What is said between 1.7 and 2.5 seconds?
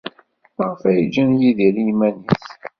i yiman-nnes?